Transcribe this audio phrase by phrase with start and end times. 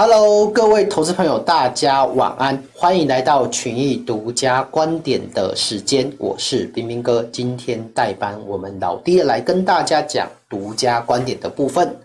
[0.00, 11.96] Hello，各位投资朋友，大家晚安，欢迎来到群益独家观点的时间，我是彬彬哥，今天代班我们老爹来跟大家讲独家观点的部分。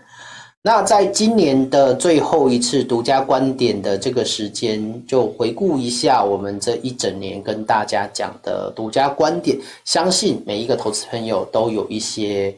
[0.63, 12.55] 那在今年的最后一次独家观点的这个时间，就回顾一下我们这一整年跟大家讲的独家观点，相信每一个投资朋友都有一些。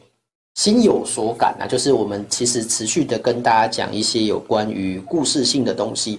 [0.56, 6.18] 心有所感啊，就是我们其实持续的跟大家讲一些有关于故事性的东西，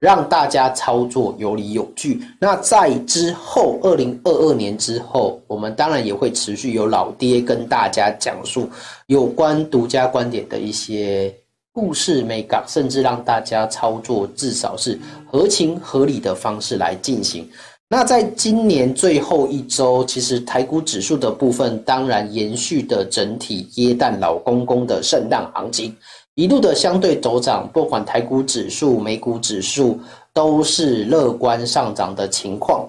[0.00, 2.20] 让大家操作有理有据。
[2.40, 8.68] 那在之后，二零二二年之后，我们当然也会持续有老爹跟大家讲述
[9.06, 11.32] 有关独家观点的一些
[11.72, 14.98] 故事美感，甚至让大家操作至少是
[15.30, 17.48] 合情合理的方式来进行。
[17.88, 25.96] 那在今年最后一周，其实台股指数的部分，当然延续的整体耶诞老公公的圣诞行情，
[26.34, 30.00] 一路的相对走涨，不管台股指数、美股指数
[30.32, 32.84] 都是乐观上涨的情况。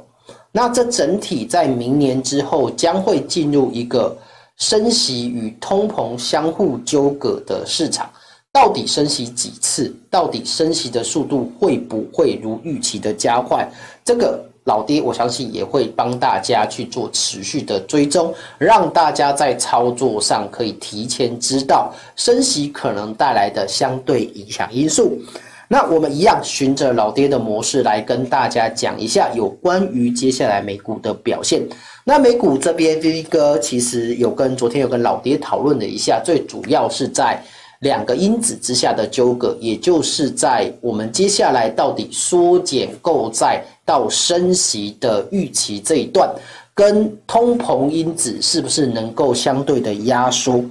[0.52, 4.18] 那这整体在明年之后，将会进入一个
[4.56, 8.09] 升息与通膨相互纠葛的市场，
[8.52, 9.95] 到底升息几次？
[10.09, 13.72] 到底升息的速度会不会如预期的加快？
[14.03, 14.44] 这个。
[14.67, 25.17] 老爹，我相信也会帮大家去做持续的追踪，让大家在操作上可以提前知道升息可能带来的相对影响因素。
[25.69, 31.61] 那我们一样循着老爹的模式来跟大家讲一下有关于接下来美股的表现。
[32.03, 37.41] 那美股这边，彬彬哥其实有跟昨天有跟老爹讨论了一下，最主要是在。
[37.81, 46.30] 两个因子之下的纠葛，也就是在我们接下来到底缩减购债到升息的预期这一段，
[46.75, 50.63] 跟通膨因子是不是能够相对的压缩？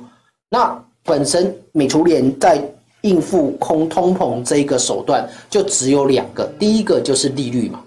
[0.50, 2.04] 那本身美储
[2.38, 2.62] 在
[3.00, 7.82] 应付空通膨这一个手段就只有两个，第一个就是利率嘛，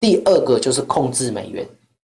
[0.00, 1.64] 第二个就是控制美元，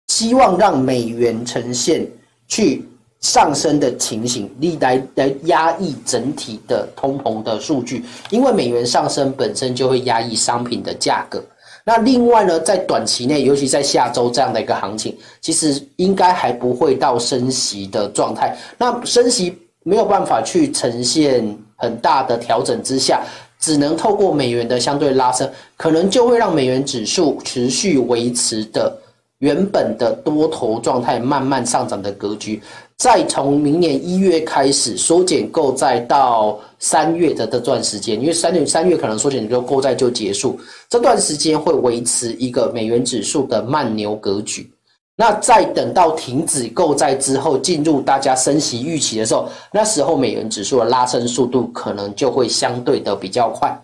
[0.10, 2.06] 希望让美元呈现
[2.48, 2.84] 去。
[3.20, 11.44] 上升的情形，历来来压抑整体的通膨的数据，因为美元上升本身就会压抑商品的价格。
[11.88, 18.58] 那另外呢，在短期内，尤其在下周这样的一个行情，其实应该还不会到升息的状态。
[18.78, 23.22] 那升息没有办法去呈现很大的调整之下，
[23.58, 28.94] 只能透过美元的相对拉升，可能就会让美元指数持续维持的
[29.40, 32.62] 原本的多头状态，慢慢上涨的格局。
[32.96, 40.60] 再从明年一月开始缩减购债到三月的这段时间，因为三月三月可能缩减之后购债就结束，
[40.90, 44.72] 这段时间会维持一个美元指数的慢牛格局。
[45.16, 53.80] 那再等到停止购债之后，进入大家升息预期的时候，那时候美元指数的拉升速度可能就会相对的比较快。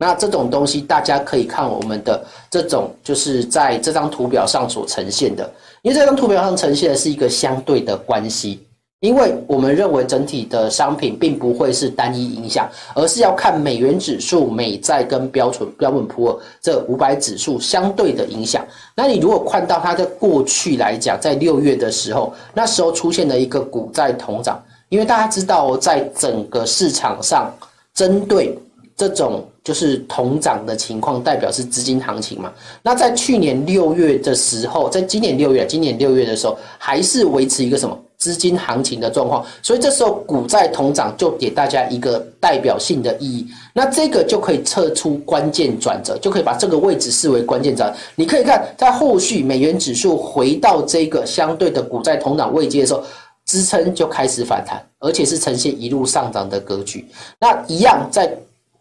[0.00, 5.50] 那这种东西大家可以看我们的这种，就是在这张图表上所呈现的。
[5.82, 8.60] 因为这张图表上呈现的是一个相对的关系，
[9.00, 18.64] 因为我们认为整体的商品并不会是单一影响，而是要看美元指数、美债跟标准标准普尔这五百指数相对的影响。
[18.94, 27.52] 那你如果看到它在过去来讲，在六月的时候，那时候出现了一个股债同涨，因为大家知道，在整个市场上
[27.94, 28.56] 针对。
[28.98, 32.50] 这种就是同涨的情况，代表是资金行情嘛？
[32.82, 39.44] 那在去年六月的时候，在今年六月，今年六月的时候，还是维持一个什么资金行情的状况？
[39.62, 43.46] 所以这时候股债同涨就给大家一个代表性的意义。
[43.74, 47.98] 那这个就可以测出关键转折，就可以把这个位置视为关键转折。
[48.16, 53.02] 你可以看，在后续美元指数回到这个相对的股债同涨位阶的时候，
[53.44, 57.06] 支撑就开始反弹，而且是呈现一路上涨的格局。
[57.38, 58.34] 那一样在。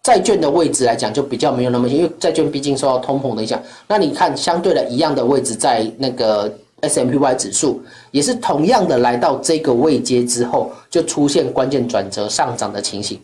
[0.07, 3.61] 债券的位置来讲，就比较没有那么，因为债券毕竟受到通膨的影响。
[3.89, 6.49] 那你看，相对的一样的位置，在那个
[6.79, 7.81] SMPY 指数
[8.11, 13.19] 也是同样的来到这个位阶之后，就出现关键转折上涨的情形。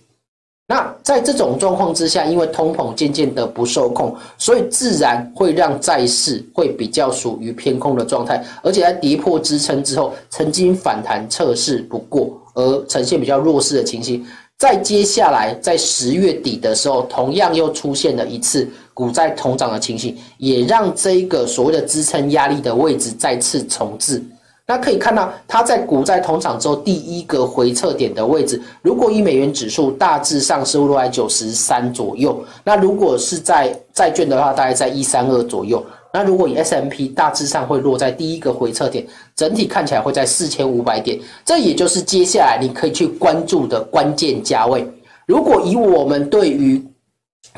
[0.67, 14.25] 那在这种状况之下，因为通膨渐渐的不受控，所以自然会让债市会比较属于偏空的状态，而且在跌破支撑之后，曾经反弹测试不过，而呈现比较弱势的情形。
[14.63, 24.23] 在接下来，在十月底的时候，同样又出现了一次股债同涨的情形，也让这个所谓的支撑压力的位置再次重置。
[24.65, 35.85] 那可以看到，它在股债同涨之后第一个回撤点的位置，如果以美元指数大致上是落在九十三左右，那如果是在债券的话，大概在一三二左右。
[36.15, 39.03] 那如果以 S M P 大致上会落在第一个回撤点，
[39.35, 44.87] 整体看起来会在四千五百点，这也就是接下来你可以去关注的关键价位。
[45.25, 46.79] 如果以我们对于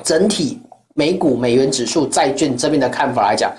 [0.03, 0.57] 整体
[0.93, 3.51] 美股、美元指数、债券这边的看法来讲，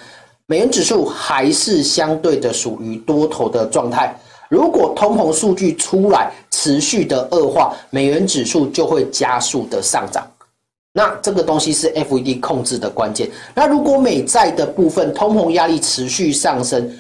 [0.47, 4.15] 美元指数还是相对的属于多头的状态。
[4.49, 10.27] 如果通膨数据出来持续的恶化，美元指数就会加速的上涨。
[10.97, 13.29] 那这个东西是 FED 控制的关键。
[13.55, 16.91] 那如果美债的部分通膨压力持续上升，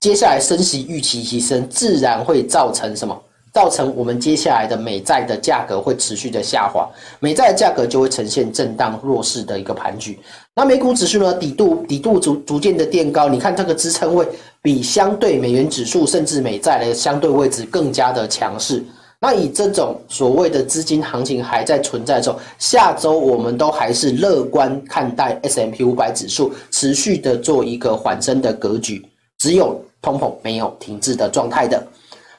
[0.00, 3.14] 接下来升息预期提升，自然会造成什么？
[3.52, 6.88] 造成我们接下来的美债的价格会持续的下滑，
[7.20, 10.18] 美债的价格就会呈现震荡弱势的一个盘局。
[10.54, 14.26] 那美股指数呢，底度底度逐逐渐的垫高，你看这个支撑位
[14.62, 18.82] 比相对美元指数甚至美债的相对位置更加的强势。
[19.24, 29.00] 那以这种所谓的资金行情还在存在的时候，下周我们都还是乐观看待 S M P 五百指数持续的做一个缓升的格局，
[29.38, 31.80] 只有通膨没有停滞的状态的。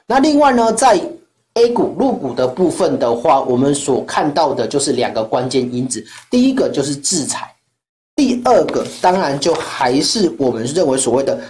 [0.06, 1.00] 那另外呢，在
[1.54, 7.50] A 股入股的部分的话，我们所看到的就是两个关键因子，第一个就是制裁，
[8.14, 11.40] 第二个当然就还是我们认为所谓的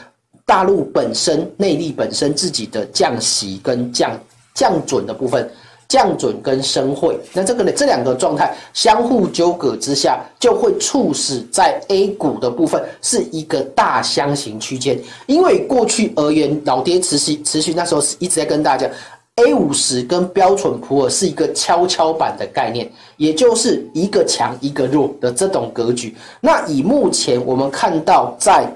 [0.47, 4.17] 大陆本身内力本身自己的降息跟降
[4.55, 5.51] 降准的部分。
[5.87, 7.71] 降准跟升汇，那这个呢？
[7.71, 14.99] 这两个状态相互纠葛之下，就会促使在 A 股的部分是一个大箱型区间。
[15.27, 18.97] 因为过去而言，老爹持续持续那时候是一直在跟大家讲
[19.37, 26.17] ，A 五十跟标准普尔是一个跷跷板的概念，也就是一个强一个弱的这种格局。
[26.41, 28.67] 那以目前我们看到在，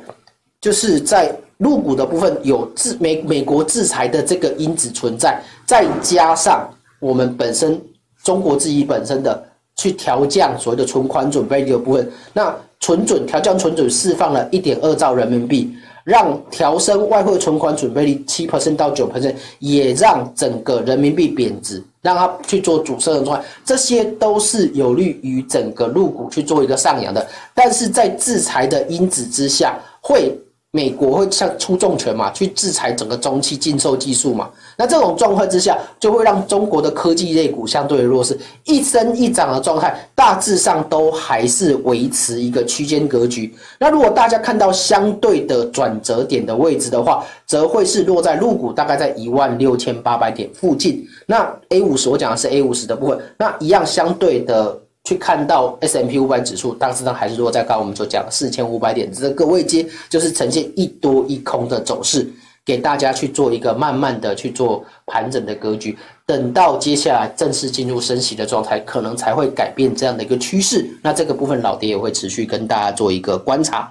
[0.61, 6.69] 就是在入股的部分有制美美国制裁的这个因子存在，再加上。
[7.01, 7.81] 我们本身
[8.25, 9.41] 中国自己本身的
[9.77, 15.73] 去调降所谓的存款准备率的部分，那存准调降存准释放了一点二兆人民币，
[16.03, 27.25] 让调升外汇存款准备率七 percent 到九 percent，也让整个人民币贬值，让它去做主升的状态，这些都是有利于整个入股去做一个上扬的。
[27.55, 30.37] 但是在制裁的因子之下，会。
[30.71, 34.51] 美国会像出重拳嘛，去制裁整个中期禁售技术嘛。
[34.77, 43.55] 那这种状况之下，就会让中国的科技类股相对的弱势，一升一涨的状态，大致上都还是维持一个区间格局。
[43.79, 51.03] 那如果大家看到相对的转折点的位置的话，则会是落在陆股大概在一万六千八百点附近。
[51.25, 54.79] 那 A 五十我讲的是 A 五十的部分，那一样相对的。
[55.09, 62.31] 去看到 S M P 五百指数，当时呢还是落在刚刚我们所讲的四千五百点这个位阶，就是呈现一多一空的走势，
[62.63, 65.97] 给大家去做一个慢慢的去做盘整的格局。
[66.27, 70.87] 等到接下来正式进入升息的状态，可能才会改变这样的一个趋势。
[71.03, 73.91] 那这个部分老爹也会持续跟大家做一个观察。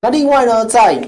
[0.00, 0.98] 那另外呢，在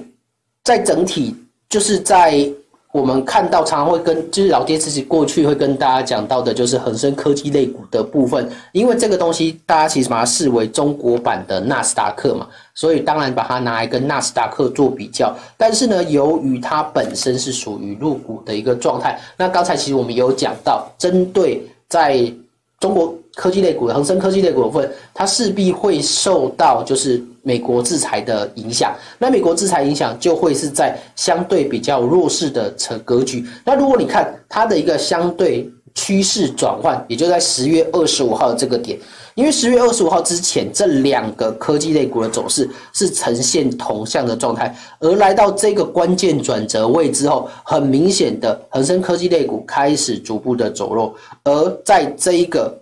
[0.64, 1.34] 在整体
[1.70, 2.46] 就是在。
[2.94, 15.34] 我们看到常常会跟，就是老爹自己过去会跟大家讲到的，就是恒生科技类股的部分，因为这个东西大家其实把它视为中国版的纳斯达克嘛，所以当然把它拿来跟纳斯达克做比较。
[15.56, 22.32] 但是呢，由于它本身是属于入股的一个状态，那刚才其实我们有讲到，针对在
[22.78, 27.20] 中国科技类股恒生科技类股的部分，它势必会受到就是。
[27.44, 33.46] 美国制裁的影响，那美国制裁影响就会是在相对比较弱势的成格局。
[33.64, 38.98] 那如果你看它的一个相对趋势转换，也就在十月二十五号的这个点，
[39.34, 52.76] 因为十月二十五号之前这两个科技类股的走势是呈现同向的状态，而来到这个关键转折位之后，很明显的恒生科技类股开始逐步的走弱，而在这一个。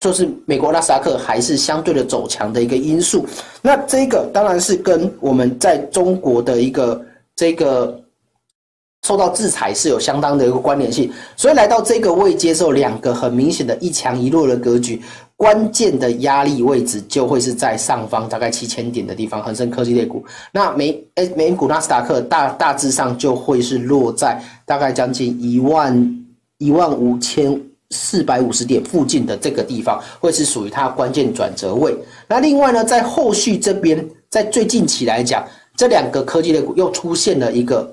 [0.00, 3.26] 就是美国纳斯达克还是相对的走强的一个因素，
[3.60, 8.00] 那这个当然是跟我们在中国的一个这个
[9.02, 15.02] 受到制裁是有相当的一个关联性，所以来到这个位接受，两个很明显的一强一弱的格局，
[15.34, 26.24] 关键的压力位置就会是在上方大概七千点的地方，恒生科技类股，那美诶美股纳斯达克大大致上就会是落在大概将近一万
[26.58, 27.60] 一万五千。
[27.90, 31.96] 四百五十点附近的这个地方，会是属于它关键转折位。
[32.28, 35.42] 那另外呢，在后续这边，在最近期来讲，
[35.76, 37.90] 这两个科技类股又出现了一个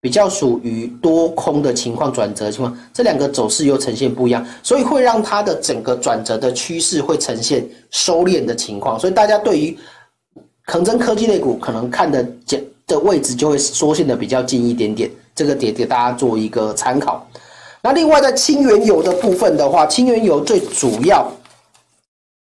[0.00, 9.00] 比较属于多空的情况，转折情况，这两个走势又呈现不一样，所以会让它的整个转折的趋势会呈现收敛的情况。
[9.00, 9.78] 所以大家对于
[10.66, 12.26] 恒生科技类股可能看的
[12.86, 17.26] 的位置就会缩线的比较近一点点，这个点给大家做一个参考。
[17.84, 21.30] 那另外在轻原油的部分的话，轻原油最主要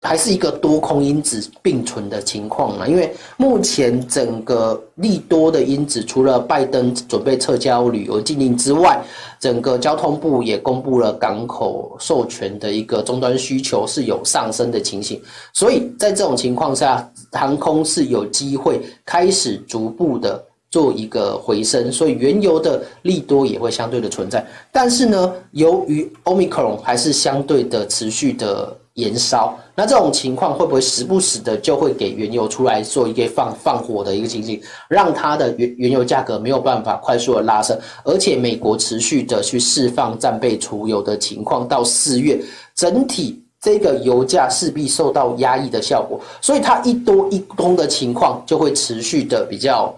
[0.03, 9.01] 还是一个多空因子并存的情况嘛，因为目前整个利多的因子，除了拜登准备撤销旅游禁令之外，
[9.39, 24.47] 整个交通部也公布了港口授权的一个终端需求是有上升的情形，所以在这种情况下，航空是有机会开始逐步的做一个回升，所以原油的利多也会相对的存在。
[24.73, 28.77] 但是呢，由于 Omicron 还是相对的持续的。
[28.95, 42.43] 延烧，那这种情况会不会时不时的就会给原油出来做一个放放火的一个情形，让它的原原油价格没有办法快速的拉升，而且美国持续的去释放战备储油的情况，到四月
[42.75, 49.95] 整体这个油价势必受到压抑的效果，所以它一多一空的情况就会持续的比较。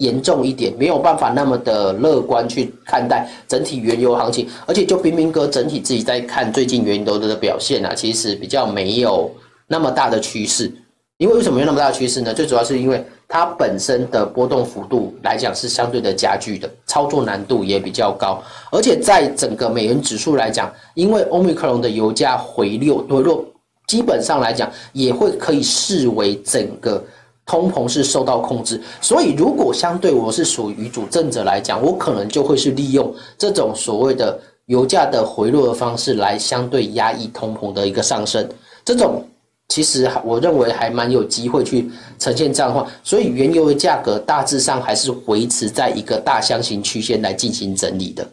[0.00, 9.30] 严重一点，没有办法那么的乐观去看待整体原油行情，而且就彬彬哥整体自己在看最近原油的表现啊，其实比较没有
[9.66, 10.72] 那么大的趋势。
[11.18, 12.32] 因为为什么没有那么大的趋势呢？
[12.32, 18.42] 最主要是因为它本身的波动幅度来讲是相对的加剧的，操作难度也比较高，
[18.72, 23.44] 而且在整个美元指数来讲，因为欧米克隆的油价回落回落，
[23.86, 27.04] 基本上来讲也会可以视为整个。
[27.50, 38.48] 通膨是受到控制，所以如果相对我是属于主政者来讲，我可能就会是利用这种所谓的油价的回落的方式来相对压抑通膨的一个上升。
[38.84, 39.24] 这种
[39.66, 41.90] 其实我认为还蛮有机会去
[42.20, 48.24] 呈现这样的话，所以原油的价格大致上还是维持在一个大箱型区间来进行整理的。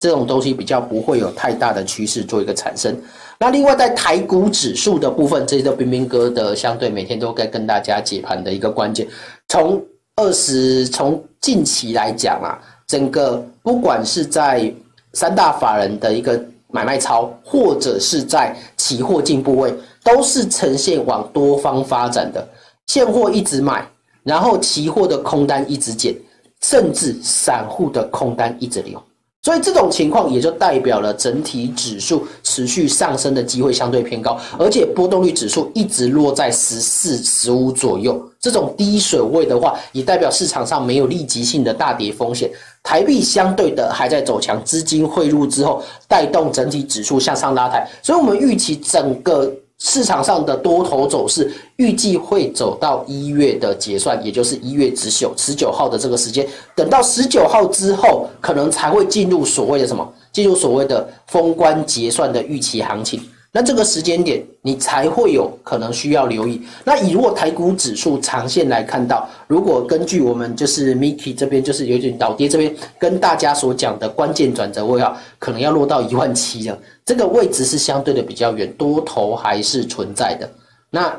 [0.00, 3.00] 这种东西比较不会有太大的趋势做一个产生。
[3.38, 9.06] 那另外在台股指数的部分，这是彬彬哥的相对每天都该跟大家解盘的一个关键。
[9.48, 9.82] 从
[10.16, 14.72] 二十从近期来讲啊，整个不管是在
[15.12, 22.46] 三大法人的一个买卖超，或者是在期货进部位，都是呈现往多方发展的。
[22.86, 23.86] 现货一直买，
[24.22, 26.14] 然后期货的空单一直减，
[26.62, 29.02] 甚至散户的空单一直流。
[29.46, 38.20] 所以这种情况也就代表了整体指数持续上升的机会相对偏高，而且波动率指数一直落在十四、十五左右。
[38.40, 42.50] 这种低水位的话，也代表市场上没有立即性的大跌风险。
[42.82, 47.86] 台币相对的还在走强，资金汇入之后带动整体指数向上拉抬。
[48.02, 49.48] 所以我们预期整个。
[49.78, 56.46] 市场上的多头走势预计会走到一月的结算，也就是一月十九十九号的这个时间。
[56.74, 60.10] 等到十九号之后，可能才会进入所谓的什么？
[60.32, 63.20] 进入所谓的封关结算的预期行情。
[63.56, 66.60] 那这个时间点，你才会有可能需要留意。
[66.84, 76.78] 那以如果台股指数长线来看到，如果根据我们就是 Miki 这边就是有点倒跌这边跟大家所讲的关键转折位啊，可能要落到一万七了。
[77.02, 80.46] 这个位置是相对的比较远，多头还是存在的。
[80.90, 81.18] 那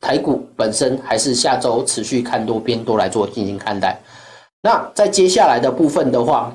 [0.00, 3.96] 台股本身还是下周持续看多边多来做进行看待。
[4.60, 6.52] 那在接下来的部分的话。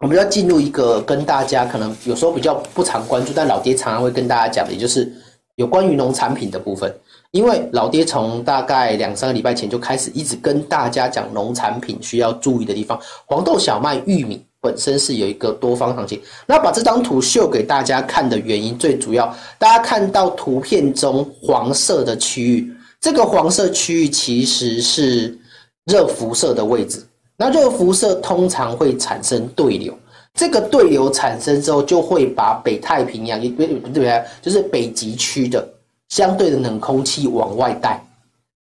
[0.00, 5.10] 我们要进入一个跟大家可能有时候比较不常关注，但老爹常常会跟大家讲的，也就是
[5.54, 6.94] 有关于农产品的部分。
[7.30, 12.98] 因为老爹从大概两三个礼拜前就开始一直跟大家讲农产品需要注意的地方。
[13.24, 16.20] 黄豆、小麦、玉米本身是有一个多方行情。
[16.46, 25.38] 那把这张图秀给大家看的原因，最主要大家看到图片中黄色的区域，这个黄色区域其实是
[25.86, 27.02] 热辐射的位置。
[27.36, 29.92] 那热辐射通常会产生对流，
[30.34, 35.66] 这个对流产生之后，就会把北太平洋，也对不对，就是北极区的
[36.08, 38.02] 相对的冷空气往外带。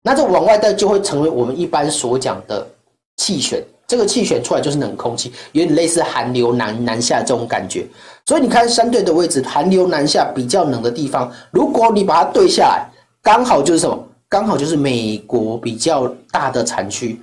[0.03, 2.67] 那这往外带就会成为我们一般所讲的
[3.17, 7.85] 气旋，这个气旋出来就是冷空气，有点类似寒流南南下这种感觉。
[8.25, 12.85] 所以你看相对的位置，寒流南下比较冷的地方，如果你把它对下来，
[13.21, 13.97] 刚好就是什么？
[14.29, 17.17] 刚好就是美国比较大的产区。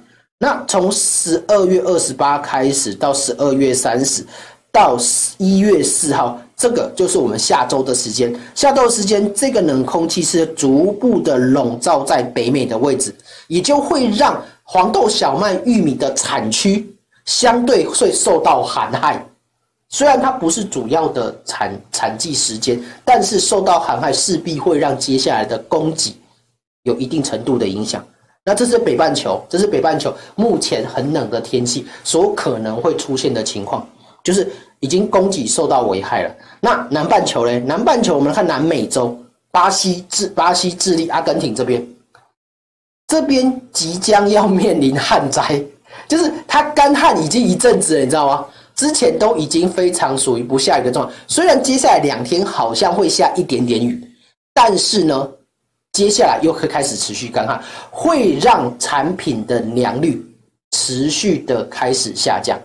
[0.44, 4.22] 那从十二月二十八开始到十二月三十，
[4.70, 4.94] 到
[5.38, 8.30] 一月四号，这个就是我们下周的时间。
[8.54, 13.14] 下周时间，这个冷空气是逐步的笼罩在北美的位置，
[13.48, 19.26] 也就会让黄豆、小麦、玉米的产区相对会受到寒害。
[19.88, 26.14] 虽然它不是主要的产产季时间，但是受到寒害势必会让接下来的供给
[26.82, 28.04] 有一定程度的影响。
[28.46, 33.88] 那这是北半球，这是北半球目前很冷的天气所可能会出现的情况，
[34.22, 34.46] 就是
[34.80, 36.34] 已经供给受到危害了。
[36.60, 37.58] 那南半球呢？
[37.60, 39.18] 南半球我们看南美洲，
[39.50, 41.86] 巴西、智、巴西、智利、阿根廷这边，
[43.06, 45.64] 这边即将要面临旱灾，
[46.06, 48.44] 就是它干旱已经一阵子了，你知道吗？
[48.76, 54.06] 之前都已经非常属于不下雨的状况，虽然接下来两天好像会下一点点雨，
[54.52, 55.30] 但是呢。
[55.94, 60.20] 接下来又会开始持续干旱，会让产品的良率
[60.72, 62.58] 持续的开始下降。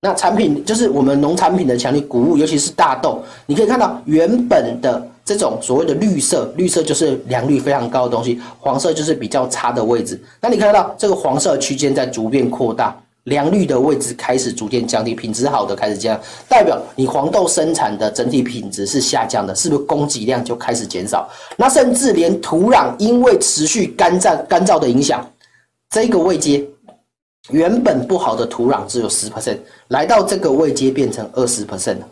[0.00, 10.18] 那产品就是我们农产品的强力谷物，尤其是大豆，你可以看到原本的这种所谓的绿色，绿色就是良率非常高的东西，黄色就是比较差的位置。
[10.40, 21.28] 那你看到这个黄色区间在逐渐扩大，良率的位置开始逐渐降低，品质好的开始降，代表你黄豆生产的整体品质是下降的，是不是供给量就开始减少？
[21.56, 25.24] 那甚至连土壤因为持续干燥干燥的影响，
[25.90, 26.66] 这个位阶。
[27.48, 29.56] 原本不好的土壤只有十 percent，
[29.88, 32.08] 来到这个位阶变成二十 percent 了。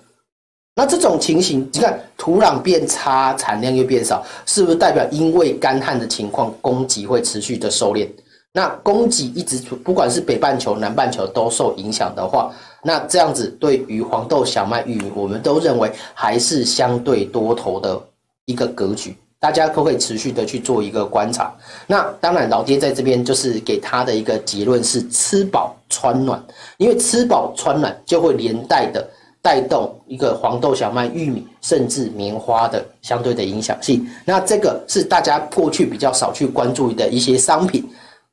[0.75, 8.09] 那这种情形，你看土壤变差，产量又变少，是不是代表因为干旱的情况，供给会持续的收敛？
[8.53, 12.51] 那供给一直不管是北半球、南半球都受影响的话，
[12.83, 18.01] 那这样子对于黄豆、小麦、玉米，我们都认为还是相对多头的
[18.47, 19.17] 一个格局。
[19.41, 21.55] 大家都可以持续的去做一个观察。
[21.87, 26.43] 那当然，老爹在这边就是给他的一个结论是吃饱穿暖，
[26.77, 29.09] 因为吃饱穿暖就会连带的
[29.41, 34.05] 带动一个黄豆、小麦、玉米，甚至棉花的相对的影响性。
[34.25, 37.89] 那这个是大家过去比较少去关注的一些商品。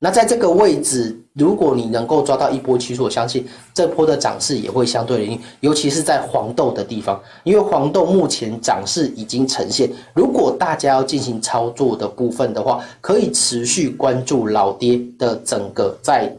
[0.06, 3.44] 那在这个位置，如果你能够抓到一波趋势，我相信
[3.74, 9.90] 这波的涨势也会相对的，尤其是在黄豆的地方，因为黄豆目前涨势已经呈现。
[10.14, 16.32] 如果大家要进行操作的部分的话，可以持续关注老爹的整个在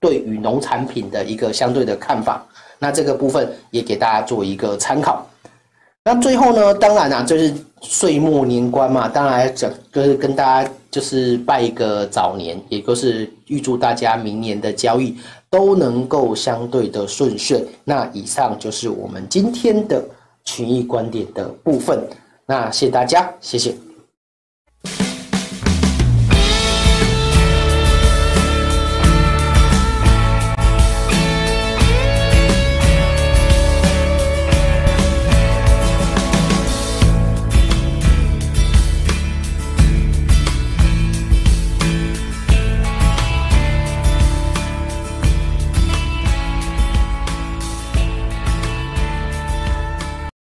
[0.00, 2.44] 对于农产品的一个相对的看法。
[2.80, 5.24] 那这个部分也给大家做一个参考。
[6.02, 15.16] 那最后呢，当然啊，就是岁末年关嘛，当然讲就是跟大家就是拜一个早年，也就是预祝大家明年的交易
[15.50, 17.66] 都能够相对的顺遂。
[17.82, 20.00] 那以上就是我们今天的
[20.44, 22.00] 群益观点的部分。
[22.46, 23.74] 那谢谢大家，谢谢。